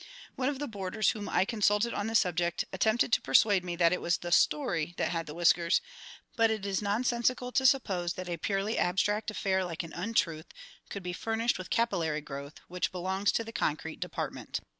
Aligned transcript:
One 0.35 0.49
of 0.49 0.57
the 0.57 0.67
boarders 0.67 1.11
whom 1.11 1.29
I 1.29 1.45
consulted 1.45 1.93
on 1.93 2.07
the 2.07 2.15
subject 2.15 2.65
attempted 2.73 3.13
to 3.13 3.21
persuade 3.21 3.63
me 3.63 3.75
that 3.75 3.93
it 3.93 4.01
was 4.01 4.17
the 4.17 4.31
story 4.31 4.95
that 4.97 5.09
had 5.11 5.27
the 5.27 5.35
whiskers; 5.35 5.79
but 6.35 6.49
it 6.49 6.65
is 6.65 6.81
nonsensical 6.81 7.51
to 7.51 7.67
suppose 7.67 8.13
that 8.13 8.27
a 8.27 8.37
purely 8.37 8.79
abstract 8.79 9.29
affair 9.29 9.63
like 9.63 9.83
an 9.83 9.93
untruth 9.93 10.47
could 10.89 11.03
be 11.03 11.13
furnished 11.13 11.59
with 11.59 11.69
capillary 11.69 12.21
growth, 12.21 12.61
which 12.67 12.91
belongs 12.91 13.31
to 13.33 13.43
the 13.43 13.53
concrete 13.53 13.99
department. 13.99 14.59